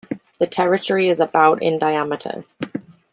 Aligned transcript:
The 0.39 0.47
territory 0.47 1.09
is 1.09 1.19
about 1.19 1.61
in 1.61 1.77
diameter. 1.77 2.43